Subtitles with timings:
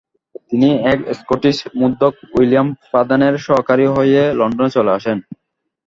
[0.49, 5.17] তিনি এক স্কটিশ মুদ্রক উইলিয়াম ফাদেনের সহকারী হয়ে লণ্ডনে চলে আসেন।